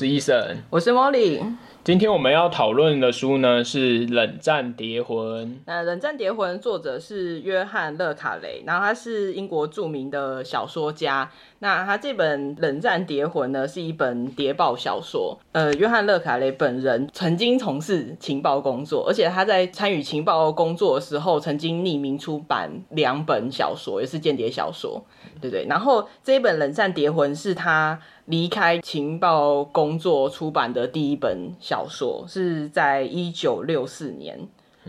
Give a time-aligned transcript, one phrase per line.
[0.00, 1.38] 是医生，我是莫莉。
[1.84, 5.46] 今天我们要讨论的书呢是《冷战谍魂》。
[5.66, 11.30] 那《冷战谍魂》作者是约翰·勒卡雷，然后他是英国著名的小说家。
[11.60, 15.38] 那他这本《冷战谍魂》呢是一本谍报小说。
[15.52, 25.04] 呃，约翰·勒卡雷本人曾经从事情报工作，而且他在参与情报工作的时候，曾经匿名出版两本小说，也是间谍小说，
[25.40, 25.66] 对不对？
[25.66, 28.00] 然后这一本《冷战谍魂》是他。
[28.26, 34.38] 离开情报工作出版的第一本小说，是在一九六四年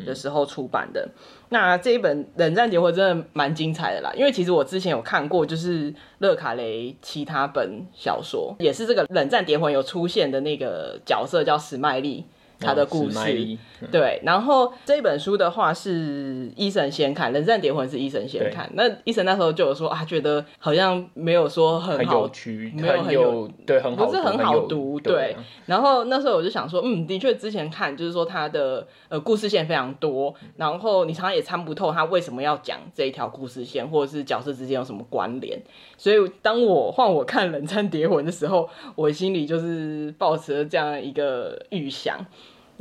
[0.06, 1.08] 的时候出版的。
[1.50, 12.26] 那这一本《冷战谍魂》真的蛮精彩的啦，因为其实我之前有看过，就是勒卡雷其他本小说，也是这个《冷战谍魂》有出现的那个角色叫史麦利。
[12.62, 18.70] 他的故事，哦、对，然后这本书的话是伊森先看，《冷战谍魂》是伊森先看。
[18.76, 25.36] 那伊森那时候就有说啊，觉得好像没有说很好，很有趣，没有很有对，很好，不是很好读，对，对。
[25.66, 35.60] 然后那时候我就想说，嗯，的确之前看就是说他的呃故事线非常多，然后你常常也参不透他为什么要讲这一条故事线，或者是角色之间有什么关联。
[35.98, 42.24] 所以当我换我看《冷战谍魂》的时候，我心里就是抱持了这样一个预想。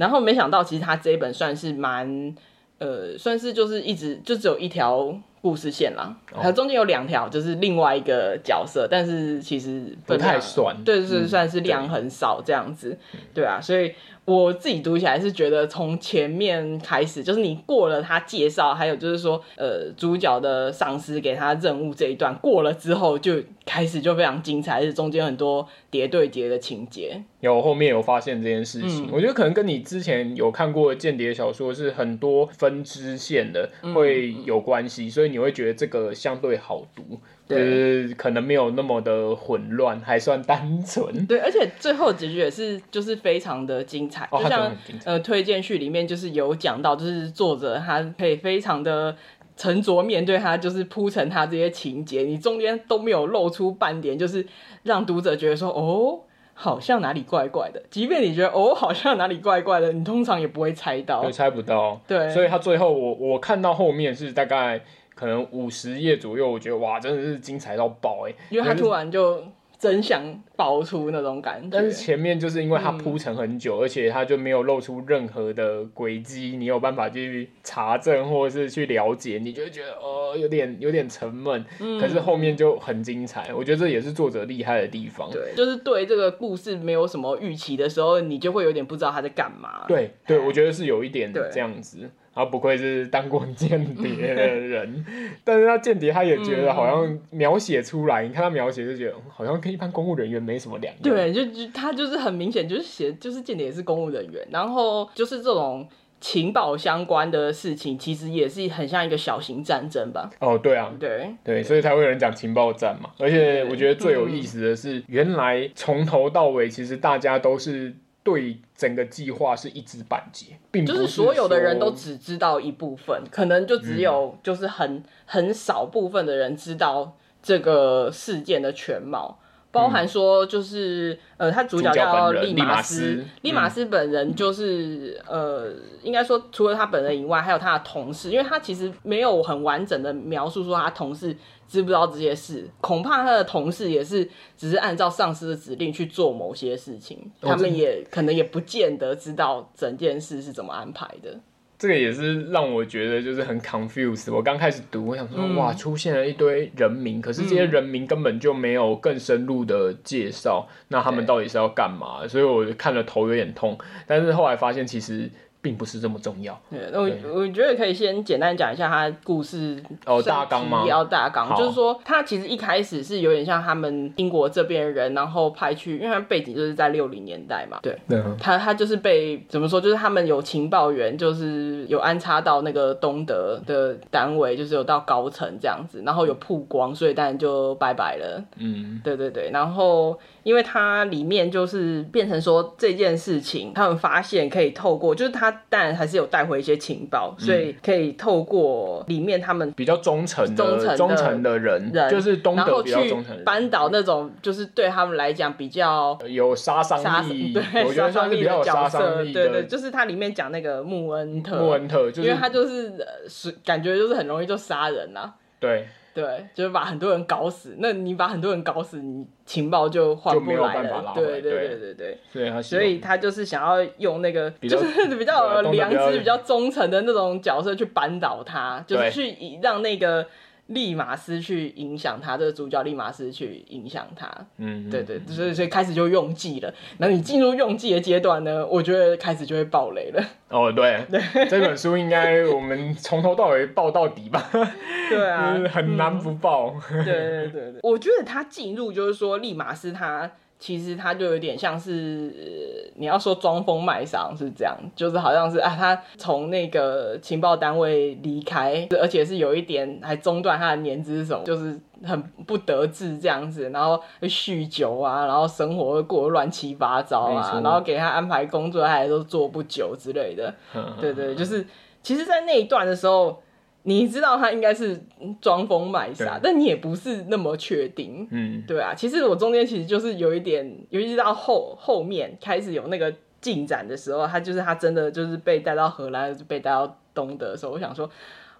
[0.00, 2.34] 然后没想到，其实他这一本算是蛮，
[2.78, 13.92] 呃，算是就是一直就只有一条故事线啦，它、哦、中间有两条，就是另外一个角色，但是其实不太算，对，是算是量很少这样子，嗯、对啊，所以。
[14.30, 27.20] 我自己读起来是觉得，从前面开始，就是你过了他介绍，还有就是说，呃，主角的上司给他任务这一段过了之后，就开始就非常精彩，是中间很多叠对叠的情节。
[27.40, 37.18] 有后面有发现这件事情，嗯、我觉得可能跟你之前有看过间谍小说是很多分支线的会有关系，嗯、所以你会觉得这个相对好读。
[37.48, 41.26] 对，可能没有那么的混乱，还算单纯。
[41.26, 49.16] 对，而且最后结局也是就是非常的精彩，哦、就像呃推荐序里面就是有讲到，就是作者他可以非常的
[49.56, 54.46] 沉着面对他，就是铺陈他这些情节，你中间都没有露出半点，就是
[54.82, 56.20] 让读者觉得说哦，
[56.54, 57.82] 好像哪里怪怪的。
[57.90, 62.00] 即便你觉得哦，好像哪里怪怪的，你通常也不会猜到，也猜不到。
[62.06, 64.80] 对，所以他最后我我看到后面是大概。
[65.12, 68.32] 可能五十页左右，我觉得哇，真的是精彩到爆哎！
[68.48, 69.44] 因为他突然就
[69.80, 70.22] 真想
[70.56, 71.68] 爆出那种感觉。
[71.72, 81.64] 但是前面就是因为它铺陈很久，嗯、而且它就没有露出任何的轨迹，你有办法去查证或者是去了解，你就会觉得哦，有点有点沉闷。
[81.78, 85.30] 嗯、可是后面就很精彩，我觉得这也是作者厉害的地方。
[85.30, 89.86] 对，就是对这个故事没有什么预期的时候，你就会有点不知道他在干嘛。
[89.88, 92.10] 对对，我觉得是有一点这样子。
[92.32, 95.04] 他不愧是当过间谍的人，
[95.42, 101.02] 但是他间谍他也觉得好像描写出来，嗯、你看他描写就觉得好像跟一般公务人员没什么两样。
[101.02, 105.86] 对，就就他就是很明显就是写就是间谍也是公务人员，然后就是这种
[106.20, 110.30] 情报相关的事情，其实也是很像一个小型战争吧。
[110.38, 113.10] 哦，对啊，对对，所以才会有人讲情报战嘛。
[113.18, 117.94] 而且我觉得最有意思的是，原来从头到尾其实大家都是。
[118.22, 129.38] 对整个计划是一知半解，并不是，就是所有的人都只知道一部分，可能就只有就是很、嗯、很少部分的人知道这个事件的全貌。
[129.72, 135.72] 包含说，就是呃，他主角叫利马斯，利马斯本人就是呃，
[136.02, 141.36] 应该说除了他本人以外，还有他的同事，因为他其实没有很完整的描述说他同事
[141.68, 151.38] 知不知道这些事，恐怕他的同事也是只是按照上司的指令去做某些事情，他们也可能也不见得知道整件事是怎么安排的。
[151.80, 154.30] 这个也是让我觉得就是很 confused。
[154.30, 162.28] 我刚开始读，我想说，嗯、哇，出现了一堆人名，可是这些人名根本就没有更深入的介绍，嗯、那他们到底是要干嘛？
[162.28, 163.78] 所以我看了头有点痛。
[164.06, 165.30] 但是后来发现，其实。
[165.62, 166.58] 并不是这么重要。
[166.70, 170.84] 对，那我我觉得可以先简单讲一下他故事哦，大纲吗？
[170.86, 177.78] 要大纲，就是说他其实一开始是有点像他们英国这边人，然后派去，因为他背景就是在六零年代嘛。
[177.82, 177.98] 对，
[178.40, 179.80] 他他就是被怎么说？
[179.80, 188.42] 就是他们有情报员，就是有安插到那个东德的单位，就是有到高层这样子，然后有曝光，所以当然就拜拜了。
[188.56, 190.18] 嗯，对对对，然后。
[190.42, 212.92] 因为他里面就是变成说这件事情，他们发现可以透过，就是他当然还是有带回一些情报，嗯、所以可以透过里面他们比较忠诚的忠诚的，忠诚的人，人就是东德比较忠诚扳倒那种就是对他们来讲比较有杀伤力，对杀伤力的角色，对对，就是他里面讲那个穆恩特，穆恩特，就是、因为他就是
[213.28, 215.34] 是感觉就是很容易就杀人呐、啊。
[215.58, 217.76] 对对，就是把很多人搞死。
[217.78, 221.12] 那你把很多人搞死，你情报就换不来了。
[221.14, 222.18] 对对对对对。
[222.32, 230.26] 所以他所以他就是想要用那个就是比较良知、比较忠诚的那种角色去扳倒他，就是去让那个。
[230.70, 236.72] 利马斯去影响他，这个主角利马斯去影响他，嗯，对对，所以所以开始就用计了。
[236.98, 238.66] 那你进入用计的阶段呢？
[238.66, 240.24] 我觉得开始就会爆雷了。
[240.48, 244.50] 哦，对，对，这本书应该我们从头到尾爆到底吧？
[245.10, 246.74] 对啊，很难不爆。
[246.92, 250.30] 嗯、对对对对，我觉得他进入就是说利马斯他。
[250.60, 270.54] 其实他就有点像是，呃、你要说装疯卖傻是这样，就是好像是啊，他从那个情报单位离开，而且是有一点还中断他的年资什么，就是很不得志这样子，然后会酗酒啊，然后生活会过得乱七八糟啊，然后给他安排工作，他也都做不久之类的。
[271.00, 271.66] 对对，就是
[272.02, 273.42] 其实，在那一段的时候。
[273.82, 275.00] 你知道他应该是
[275.40, 278.26] 装疯卖傻，但你也不是那么确定。
[278.30, 278.94] 嗯，对啊。
[278.94, 288.08] 其实我中间其实就是有一点，尤其是到后后面开始有那个进展的时候，他就是他真的就是被带到荷兰，就被带到东德的时候，我想说。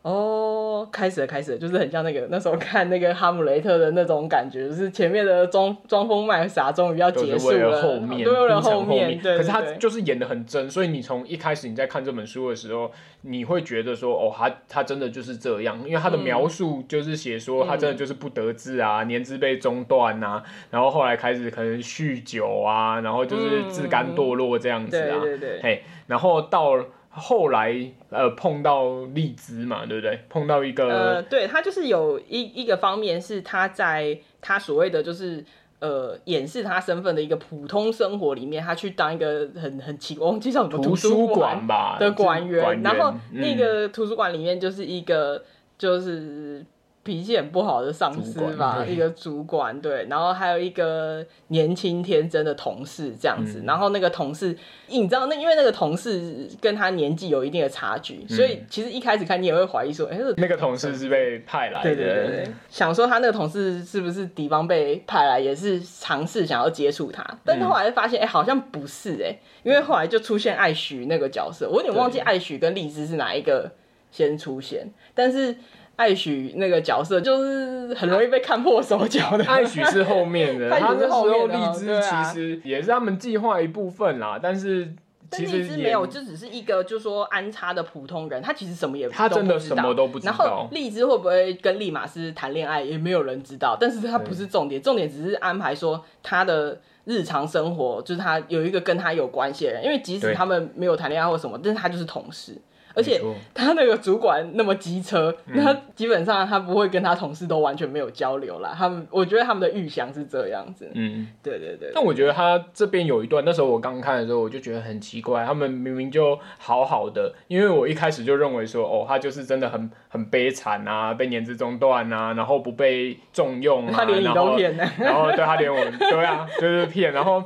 [0.02, 26.82] 哦，开始了，开始了，就是很像那个那时候看那个哈姆雷特的那种感觉，就是前面的装装疯卖傻终于要结束了，后面都后面，对，可是他就是演的很真，所以你从一开始你在看这本书的时候，你会觉得说，哦，他他真的就是这样，因为他的描述就是写说他真的就是不得志啊，嗯、年资被中断啊，然后后来开始可能酗酒啊，然后就是自甘堕落这样子啊，嗯、对对对，嘿，然后到。
[27.10, 27.74] 后来
[28.08, 30.20] 呃碰到荔枝嘛，对不对？
[30.28, 35.44] 碰到一个呃，对，他就是有一一个方面是他在他所谓的就是
[35.80, 45.42] 呃掩饰他身份的一个普通生活里面，他去当一个很很奇怪，忘记叫什么图书馆吧的馆员，然后那个图书馆里面就是一个
[45.76, 46.64] 就是。
[47.02, 54.54] 脾气很不好的上司吧，一个主管对，然后还有一个年轻天真的同事这样子，嗯、然后那个同事，
[54.88, 62.26] 你知道那因为那个同事跟他年纪有一定的差距，嗯、所以其实一开始看你也会怀疑说，哎、欸，那个同事是被派来的，对对对。
[62.44, 73.72] 对，想说他那个同事是不是敌方被派来，也是尝试想要接触他，但是后来发现，哎、欸，好像不是哎、欸，因为后来就出现艾许那个角色，我有点忘记艾许跟荔枝是哪一个
[74.10, 75.56] 先出现，但是。
[76.00, 79.44] 艾许那个角色就是很容易被看破手脚的。
[79.44, 84.94] 艾许是后面的， 他那时候荔枝其实也是他们计划一部分啦，但是
[85.30, 90.34] 其实没有，就只是一个就是说安插的普通人，他其实什么也他真的什么都不知道。
[90.38, 93.76] 然后荔枝会不会跟利马斯谈恋爱，也没有人知道。
[93.78, 102.56] 但是他不是重点，重点只是安排说他的日常生活，就是他有一个跟他有关系的人，因为即使他们没有谈恋爱或什么，但是他就是同事。
[102.94, 103.20] 而且
[103.54, 108.74] 他那个主管那么机车，那基本上他不会跟他同事都完全没有交流啦。
[108.76, 110.90] 他们，我觉得他们的预想是这样子。
[110.94, 111.90] 嗯，对对对。
[111.94, 115.44] 但我觉得他这边有一段，那时候我刚看的时候，我就觉得很奇怪。
[115.44, 127.44] 他们明明就好好的，因为我一开始就认为说，哦，他就是真的很很悲惨啊，被年资中断啊，然后不被重用啊，他连你都骗呢，然后对他连我，对啊，就是骗，然后。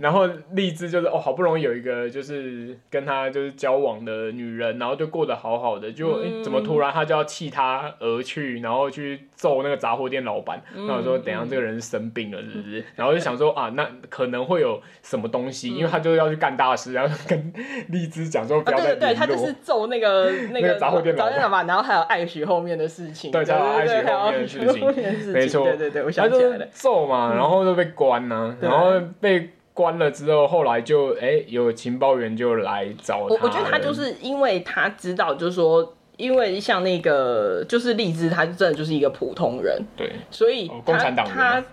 [0.00, 10.62] 然后荔枝就是哦，好不容易有一个就是跟他就是交往的女人，然后就过得好好的，就、嗯、怎么突然他就要弃他而去，然后去揍那个杂货店老板。
[10.74, 12.80] 嗯、那我说，等一下这个人生病了，是不是？
[12.80, 17.52] 嗯、然后就想说啊，那可能会有什么东西，嗯、因为他就要去干大事，然后跟
[17.88, 18.84] 荔枝讲说不要再。
[18.86, 23.30] 对对对，他就是揍那个 那个杂货店老板，然后还有艾许后面的事情。
[23.32, 23.86] 对，还有爱
[24.46, 26.66] 许后面的事情，没错，对对对，我想起来了。
[26.70, 29.50] 揍嘛，然后就被关了，然后被。
[29.76, 33.34] 关了之后，后来就哎、欸，有情报员就来找他。
[33.34, 41.64] 我我觉得他就是因为他知道，就是说，因为像那个就是荔枝，他真的就是一个普通人，对，所以他、哦、他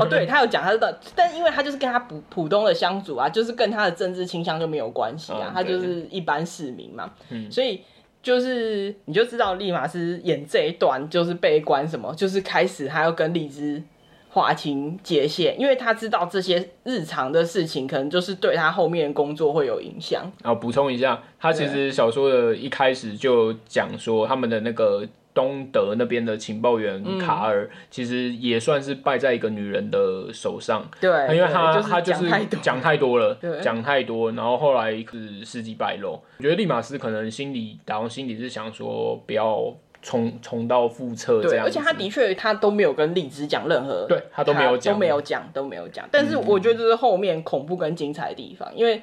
[0.00, 7.82] 哦，对他有讲他的，但因为他就是跟他普普通的相处啊，就是跟他的政治倾向就没有关系啊，嗯、他就是一般市民嘛，嗯，所以
[8.22, 13.82] 就是你就知道利马斯演这一段就是被关什么，就是开始他要跟丽兹。
[14.30, 20.30] 划清界限，因为他知道这些日常的事情，可能就是对他后面工作会有影响。
[20.42, 30.86] 然后补充一下，他其实小说的一开始就讲说，他们的那个东德那边的情报员卡尔，嗯、其实也算是败在一个女人的手上。
[31.00, 32.28] 对，因为他他就是
[32.60, 36.20] 讲太多了， 讲太多，然后后来是事迹败露。
[36.38, 39.74] 我觉得利马斯可能心里，然后心里是想说，不要。
[40.00, 46.08] 重重蹈覆辙这样，而且他的确他都没有跟荔枝讲任何，对他都没有讲，都没有讲，都没有讲。
[46.10, 49.02] 但是我觉得这是后面恐怖跟精彩的地方，嗯、因为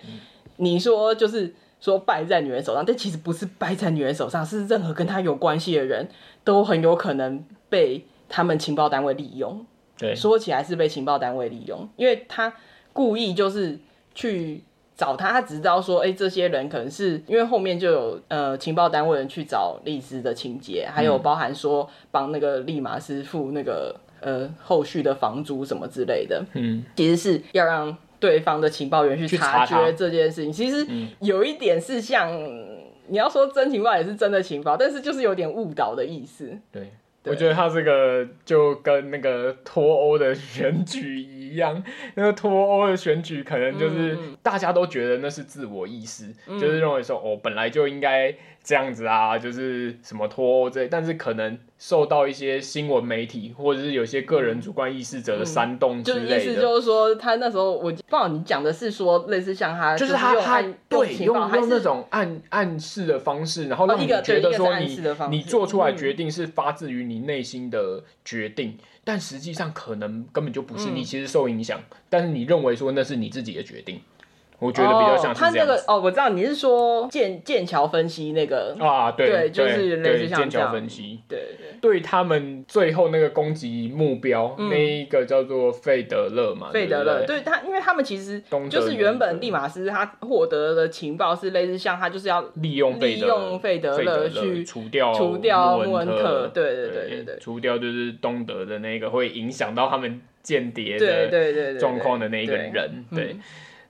[0.58, 6.08] 你说就是说败在女人手上，但其实不是败在女人手上，是任何跟他有关系的人
[6.44, 9.66] 都很有可能被他们情报单位利用。
[9.98, 12.54] 对，说起来是被情报单位利用，因为他
[12.92, 13.80] 故意就是
[14.14, 14.64] 去
[14.96, 30.52] 找他，他只知道说，哎、欸，这些人可能是因为后面就有呃情报单位人去找丽丝的情节，还有包含说帮那个利马斯付那个呃后续的房租什么之类的，嗯，其实是要让对方的情报员去察觉这件事情。
[30.52, 30.88] 其实
[31.20, 32.32] 有一点是像
[33.08, 36.58] 你要说真情报也是真的情报，但是就是有点误导的意思。
[36.72, 36.92] 对。
[37.26, 41.84] 我觉得他这个就跟那个脱欧的选举一样，
[42.16, 48.36] 那个脱欧的选举可能就是大家都觉得那是自我意识，嗯、就是认为说哦，本来就应该。
[48.66, 56.26] 这样子啊，就是什么脱欧这，但是可能受到一些新闻媒体或者是有些个人主观意识者的煽动之类的。
[56.26, 74.02] 嗯、就意思就是说，他那时候我不知道你讲的是说类似像他，就是他他对用用那种暗暗示的方式，然后让你觉得说你你做出来决定是发自于你内心的决定，嗯、但实际上可能根本就不是，你其实受影响，嗯、但是你认为说那是你自己的决定。
[74.60, 78.76] 我觉得比较像是这样、哦、他那个哦，我知道你是说剑剑桥分析那个。
[78.80, 82.00] 啊，对，对，就是类似像剑桥分析，对对，对。
[82.00, 87.42] 他们最后那个攻击目标、嗯、那一个叫做费德勒嘛，费德勒，对，对？
[87.44, 103.36] 他，因为他们其实就是原本利马斯他获得的情报是类似像他就是要利用利用费德勒去除掉除掉穆恩特，对对对对对，除掉就是东德的那个会影响到他们间谍的状况的那一个人，对，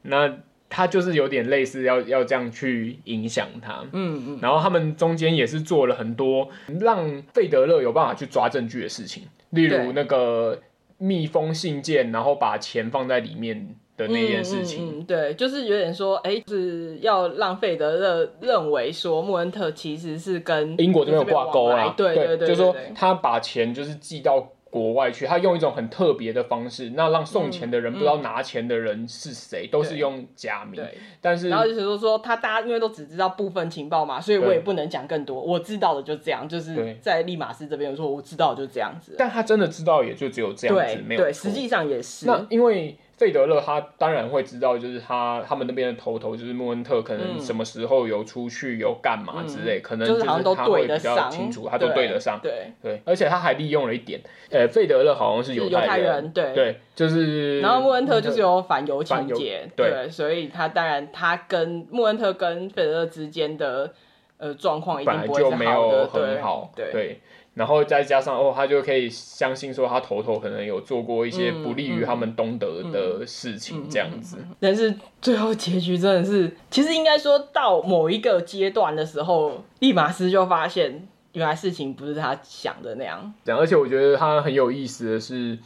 [0.01, 0.33] 那。
[0.75, 6.49] 他就是有点类似要要这样去影响他，嗯嗯，然后他们中间也是做了很多
[6.81, 10.59] 让费德勒有办法去抓证据的事情，例如那个
[10.97, 24.51] 密封信件，然后把钱放在里面的那件事情，嗯，嗯，对，就是有点说，哎，是要让费德勒认为说穆恩特其实是跟英国这边有挂钩啊，对对对，就是说他把钱就是寄到。
[24.75, 30.83] 国外去，他用一种很特别的方式，那让送钱的人不知道拿钱的人是谁，都是用假名。
[31.21, 35.39] 但是，然后就是说说他大家因为都只知道部分情报嘛，所以我也不能讲更多。
[35.39, 39.15] 我知道的就这样，就是在利马斯这边说我知道就这样子。
[39.17, 41.25] 但他真的知道也就只有这样子，没有错。
[41.25, 42.25] 对，实际上也是。
[42.25, 42.97] 那因为。
[43.17, 50.33] 费德勒他当然会知道，就是他他们那边的头头就是穆恩特，可能什么时候有出去有干嘛之类，可能就是他
[50.65, 52.39] 会比较清楚，他都对得上。
[52.43, 54.19] 对对，而且他还利用了一点，
[54.49, 57.61] 呃，费德勒好像是犹太人，对对，就是。
[57.61, 63.93] 然后穆恩特就是有反犹情节，对，所以他当然他跟穆恩特跟费德勒之间的
[64.37, 67.21] 呃状况一定不会是好的，很好，对。
[67.55, 74.37] 然后再加上哦，他就可以相信说他头头可能有做过一些不利于他们东德的事情这样子。
[74.59, 83.33] 但是最后结局真的是，其实应该说到某一个阶段的时候，利马斯就发现原来事情不是他想的那样。
[83.45, 85.57] 这样，而且我觉得他很有意思的是，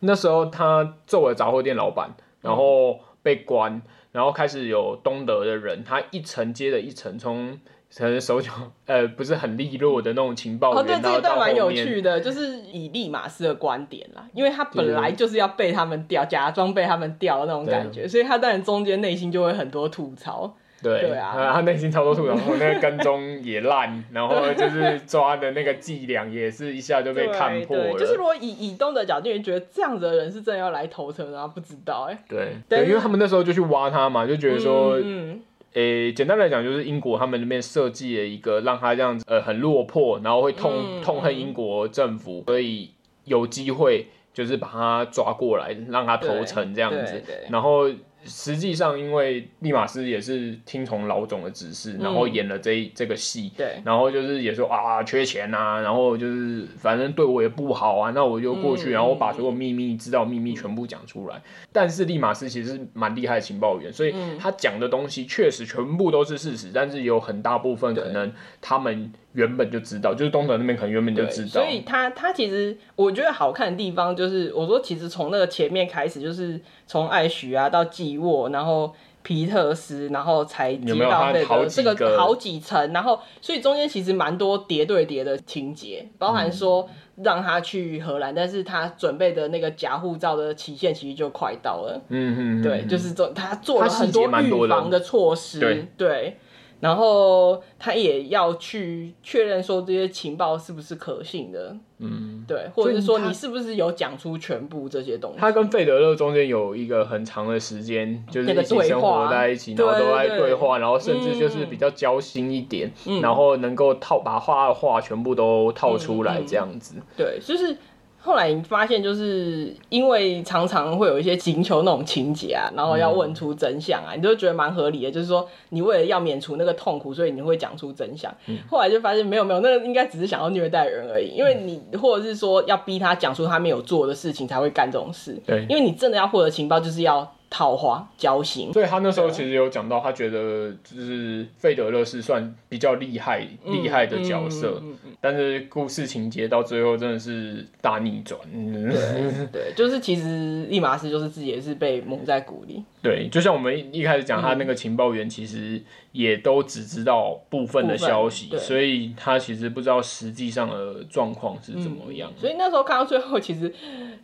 [0.00, 2.10] 那时候他揍了杂货店老板，
[2.40, 7.58] 然后被关，然后开始有东德的人，他一层接着一层从。
[7.96, 8.50] 可能手脚
[8.86, 20.56] 呃不是很利落的那种情报员，哦，对，这一段蛮有趣的，就是以利马斯的观点啦，因为他本来就是要被他们调，假装被他们调的那种感觉，所以他当然中间内心就会很多吐槽。
[20.84, 27.98] 对，对啊，他内心超多吐槽，然后那个跟踪也烂，然后就是抓的那个伎俩也是一下就被看破了。
[27.98, 31.46] 就是如果以以东的角度，你觉得这样子的人是真的要来投诚啊？
[31.46, 32.18] 不知道哎，欸。
[32.28, 34.98] 对，对，因为他们那时候就去挖他嘛，就觉得说。
[34.98, 35.42] 嗯嗯
[35.74, 42.90] 诶、欸，简单来讲，就是英国他们那边设计了一个让他这样子，呃，很落魄，然后会痛、嗯、痛恨英国政府，所以
[43.24, 47.88] 有机会就是把他抓过来，让他投诚这样子，然后。
[48.26, 61.40] 实际上，因为利马斯也是听从老总的指示，然后演了这这个戏，对，然后就是也说啊，缺钱呐，然后就是反正对我也不好啊，那我就过去，然后我把所有秘密知道秘密全部讲出来。
[61.72, 69.12] 但是利马斯其实是蛮厉害的情报员，所以他讲的东西确实全部都是事实，但是有很大部分可能他们。
[69.34, 95.86] 原本就知道，就是东德那边可能原本就知道，所以他他其实我觉得好看的地方就是，我说其实从那个前面开始，就是从艾许啊到季沃，然后皮特斯，然后才接到那个这个好几层，然后所以中间其实蛮多叠对叠的情节，包含说让他去荷兰，嗯、但是他准备的那个假护照的期限其实就快到了，嗯嗯，对，就是做他做了很多预防的措施，对。
[95.96, 96.38] 对
[96.80, 105.38] 然后他也要去确认说这些情报是不是可信的，嗯，对，或者是说你是不是有讲出全部这些东西。
[105.38, 116.96] 他跟费德勒中间有一个很长的时间，就是一起生活在一起，然后都在对话，然后甚至就是比较交心一点，然后能够套把话的话全部都套出来这样子。
[117.16, 117.76] 对，就是。
[118.24, 125.10] 后来你发现，就是因为常常会有一些刑求那种情节啊，然后要问出真相啊，嗯、你就觉得蛮合理的。
[125.10, 128.34] 就是说，你为了要免除那个痛苦，所以你会讲出真相。
[128.46, 131.34] 嗯、后来就发现没有没有，那个应该只是想要虐待人而已。
[131.36, 135.38] 因为你或者是说要逼他讲出他没有做的事情，才会干这种事。
[135.46, 137.33] 对，因为你真的要获得情报，就是要。
[137.54, 148.40] 套话交心，所以他那时候其实有讲到，他觉得就是费德勒是算比较厉害厉、嗯、害的角色，嗯嗯嗯、但是故事情节到最后真的是大逆转。
[148.50, 152.82] 对对， 就是其实利马斯就是自己也是被蒙在鼓里。
[153.00, 155.80] 对，就像我们一开始讲，他那个情报员其实
[156.10, 162.40] 也都只知道部分的消息，所以他其实不知道实际上的状况是怎么样、嗯。
[162.40, 163.72] 所以那时候看到最后，其实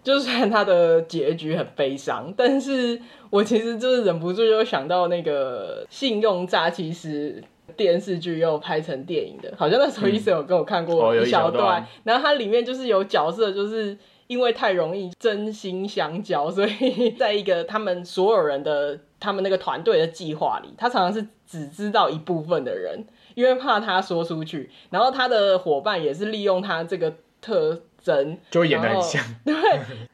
[0.03, 3.01] 就算他的结局很悲伤，但是。
[3.31, 7.43] 我其实就是忍不住就想到那个信用诈欺师
[7.77, 13.97] 电视剧又拍成电影的，好像那时候医生有跟我看过一小段，然后它里面就是有角色就是
[14.27, 27.83] 因为太容易真心相交，所以 在一个他们所有人的他们那个团队的计划里，他常常是只知道一部分的人，因为怕他说出去，然后他的伙伴也是利用他这个特。
[28.03, 29.55] 真就会演得很像， 对，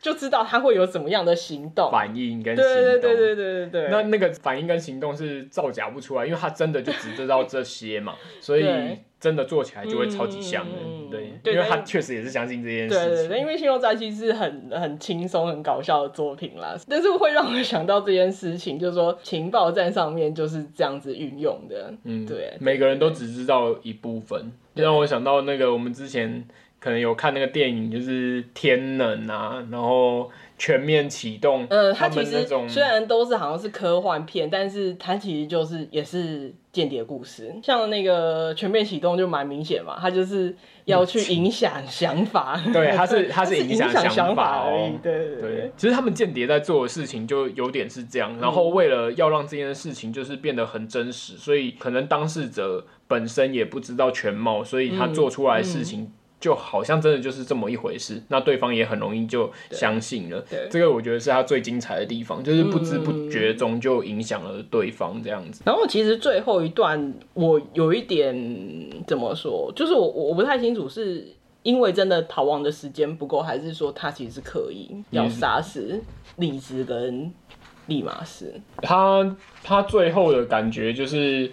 [0.01, 2.75] 就知道他会有怎么样的行动、反应跟行动。
[2.75, 8.67] 对对对对对对，那那个反应跟行动是造假不出来，因为他真的就只知道这些嘛，所以
[9.19, 10.73] 真的做起来就会超级像的。
[11.11, 13.09] 对，因为他确实也是相信这件事情。
[13.09, 21.95] 对对对，因为《信用诈欺》是很很轻松、很搞笑的作品啦，但是会让我想到这件事情，就是说情报站上面就是这样子运用的。
[22.05, 26.45] 嗯，对，每个人都只知道一部分，让我想到那个我们之前。
[26.87, 31.67] 可能有看那个电影，就是天能啊，然后全面启动。
[31.69, 37.53] 嗯，它其实虽然都是好像是科幻片，但是它其实就是也是间谍故事。
[37.61, 42.57] 像那个全面启动就蛮明显嘛，它就是要去影响想法。
[42.73, 44.97] 对，它是 它是影响想法而已。
[45.03, 45.73] 对对对。
[45.77, 56.13] 其实他们间谍在做的事情就有点是这样，然后为了要让这件事情就是变得很真实，所以可能当事者本身也不知道全貌，所以他做出来的事情。
[56.39, 60.45] 就好像真的就是这么一回事，那对方也很容易就相信了。
[60.71, 65.63] 这个我觉得是他最精彩的地方，就是不知不觉中就影响了对方这样子。
[65.65, 68.35] 然后其实最后一段我有一点
[69.07, 71.27] 怎么说，就是我我不太清楚是
[71.63, 76.01] 因为真的逃亡的时间不够，还是说他其实是刻意要杀死
[76.37, 77.33] 利兹跟
[77.87, 78.53] 利马斯。
[78.83, 81.51] 他他最后的感觉就是。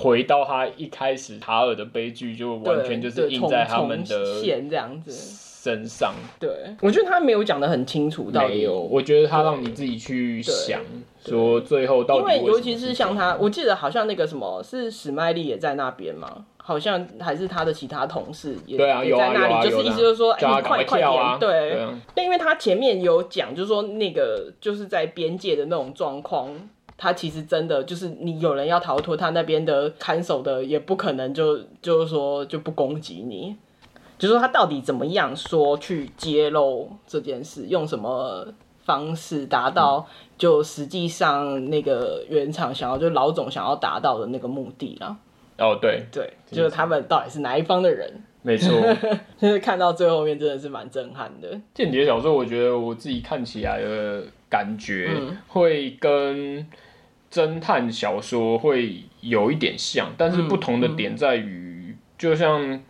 [0.00, 6.14] 回到他一开始塔尔的悲剧，就完全就是印在他们的线这样子身上。
[6.38, 10.80] 对，我觉得他没有讲的很清楚到底，没有，我觉得他让你自己去想，
[11.20, 12.20] 说最后到底。
[12.20, 21.84] 因为尤其是像他，我记得好像那个什么是史麦利也在那边嘛，好像还是他的其他同事也对啊，也在那里，就是意思就是说，哎，你快快点，对。
[22.14, 26.54] 但因为他前面有讲，就是说那个就是在边界的那种状况。
[27.00, 33.54] 他其实真的就是你有人要逃脱，他那边的看守的也不可能就就是说就不攻击你，
[34.18, 38.44] 就是说他到底怎么样说去揭露这件事，用什么
[38.82, 40.04] 方式达到
[40.36, 45.16] 就实际上那个原厂想要就老总想要达到的那个目的啦。
[45.58, 48.12] 哦，对对，就是他们到底是哪一方的人？
[48.42, 48.72] 没错，
[49.38, 51.48] 就是看到最后面真的是蛮震撼的。
[51.72, 56.66] 间谍小说，我觉得我自己看起来的感觉会跟。
[57.30, 62.82] 侦探小说会有一点像，但是不同的点在于，嗯嗯、就像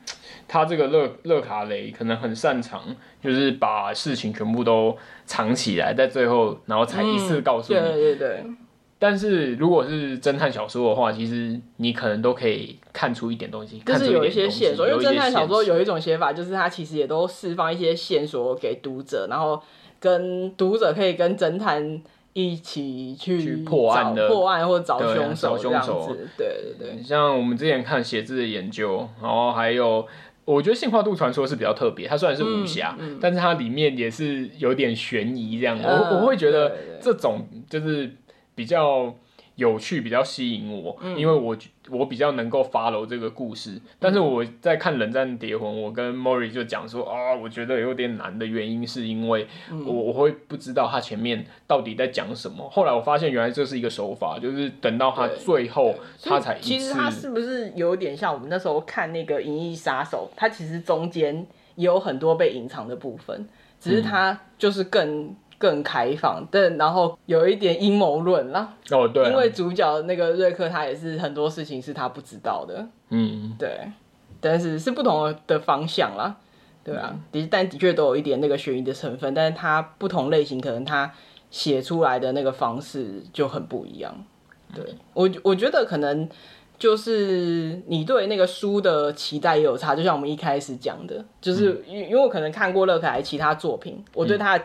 [0.46, 2.82] 他这个勒勒卡雷可能很擅长，
[3.20, 4.96] 就是把事情全部都
[5.26, 7.80] 藏起来，在最后然后才一次告诉你。
[7.80, 8.44] 对对对。
[9.00, 14.88] 但是如果是侦探小说的话，其实你可能都可以看出一点东西，就是有一些线索。
[14.88, 19.60] 因为侦探小说有一种写法，就是它其实也都释放一些线索给读者，然后
[20.00, 22.00] 跟读者可以跟侦探。
[22.38, 27.02] 一起去破案的破案或者找凶手这样子，对对对。
[27.02, 30.06] 像我们之前看写字的研究，然后还有，
[30.44, 35.76] 我觉得《杏花渡传说》是比较特别，它虽然是武侠，嗯嗯、但是它里面也是有点悬疑这样。
[35.82, 38.14] 我、嗯、我会觉得这种就是
[38.54, 39.14] 比较。
[39.58, 41.56] 有趣比较吸引我，因为我
[41.90, 43.76] 我比较能够 follow 这个故事。
[43.98, 49.48] 但是我在看《冷战谍魂》，我跟 Mori 就讲说啊，我觉得有点难的原因是因为
[49.84, 52.70] 我我会不知道他前面到底在讲什么。
[52.70, 55.92] 后来我发现原来这是一个手法，就是等到他最后
[56.22, 56.60] 他才。
[56.60, 60.30] 其实他是不是有点像我们那时候看那个《银翼杀手》？
[60.38, 61.44] 他其实中间
[61.74, 63.48] 也有很多被隐藏的部分，
[63.80, 65.34] 只是他就是更。
[65.58, 68.72] 更开放，但然后有一点阴谋论啦。
[68.90, 72.86] 哦，对啊，因为主角那个瑞克，他也是很多事情是他不知道的。
[73.10, 73.90] 嗯，对，
[74.40, 76.36] 但是是不同的方向啦。
[76.84, 81.12] 对啊，的但的确都有一点那个悬疑的成分，但是它不同类型可能它
[81.50, 84.24] 写出来的那个方式就很不一样。
[84.74, 86.26] 对我，我觉得可能
[86.78, 94.64] 就是你对那个书的期待也有差，就像我们一开始讲的，就是因因为我可能看过乐可来其他作品，我对他的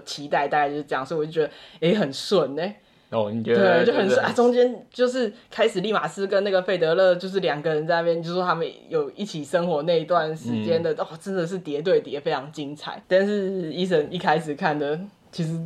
[0.00, 2.62] 期待大概就是这样，所以我就觉得诶、欸、很顺呢。
[3.10, 4.32] 哦，你觉得对，就很顺啊。
[4.32, 13.02] 中间就是开始利马斯跟那个费德勒就是两个人在那边，就是说他们有一起生活那一段时间的、嗯、哦，真的是叠对叠，非常精彩。
[13.06, 14.98] 但是医生一开始看的
[15.30, 15.58] 其实。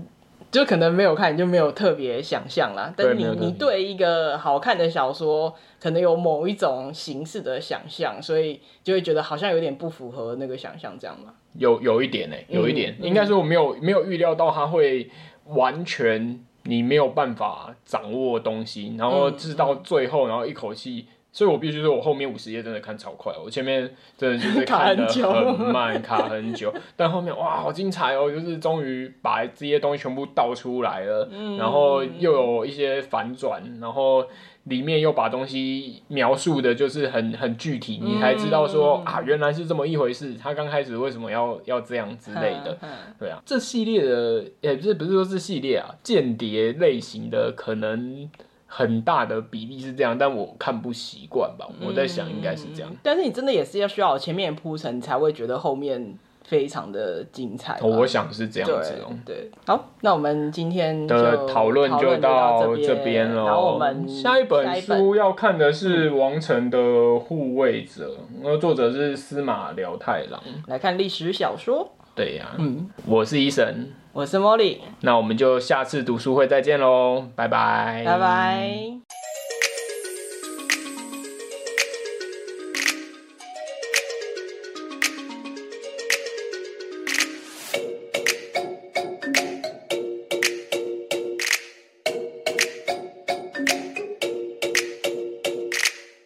[0.50, 2.92] 就可能没有看，你就没有特别想象啦。
[2.96, 11.34] 但是你你对一个好看的小说，可能有某一种形式的想象，所以就会觉得好像有点不符合那个想象，这样嘛？
[11.54, 15.10] 有有一点呢、欸，有一点，嗯、应该说我没有没有预料到他会
[15.46, 21.06] 完全你没有办法掌握东西，然后直到最后，然后一口气。
[21.38, 28.28] 所以我必须说，我后面五十页真的看超快，我前面真的就是看的很慢，卡很久，但后面哇，好精彩哦！
[28.28, 34.26] 就是终于把这些东西全部倒出来了，嗯、然后又有一些反转，然后
[34.64, 40.34] 里面又把东西描述的就是很很具体，你才知道说、嗯、啊，原来是这么一回事。
[40.34, 42.76] 他刚开始为什么要要这样之类的，
[43.16, 48.28] 对啊，这系列的也不是不是说是系列啊，间谍类型的可能。
[48.70, 51.66] 很大的比例是这样，但我看不习惯吧。
[51.80, 52.96] 我在想应该是这样、嗯。
[53.02, 57.80] 但是你真的也是要需要前面铺陈，才会觉得后面非常的精彩。
[57.80, 59.10] 我想是这样子哦。
[59.24, 63.46] 对，好，那我们今天的讨论就到这边了。
[63.46, 68.10] 然后我们下一本书要看的是《王城的护卫者》，
[68.42, 70.38] 那、嗯、作者是司马辽太郎。
[70.66, 71.90] 来看历史小说。
[72.14, 73.90] 对呀、啊，嗯，我是伊森。
[74.18, 79.07] 我是茉莉，那我们就下次读书会再见喽，拜拜，拜拜。